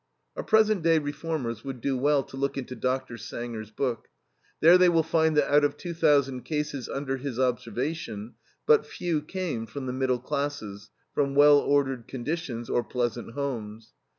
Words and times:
"Our 0.35 0.41
present 0.41 0.81
day 0.81 0.97
reformers 0.97 1.63
would 1.63 1.79
do 1.79 1.95
well 1.95 2.23
to 2.23 2.35
look 2.35 2.57
into 2.57 2.73
Dr. 2.75 3.19
Sanger's 3.19 3.69
book. 3.69 4.07
There 4.59 4.75
they 4.79 4.89
will 4.89 5.03
find 5.03 5.37
that 5.37 5.53
out 5.53 5.63
of 5.63 5.77
2,000 5.77 6.41
cases 6.41 6.89
under 6.89 7.17
his 7.17 7.37
observation, 7.39 8.33
but 8.65 8.87
few 8.87 9.21
came 9.21 9.67
from 9.67 9.85
the 9.85 9.93
middle 9.93 10.17
classes, 10.17 10.89
from 11.13 11.35
well 11.35 11.59
ordered 11.59 12.07
conditions, 12.07 12.67
or 12.67 12.83
pleasant 12.83 13.33
homes. 13.33 13.93